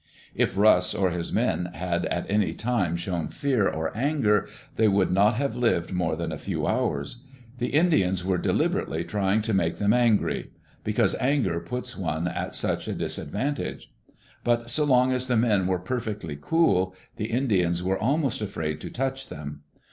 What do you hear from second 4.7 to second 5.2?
they would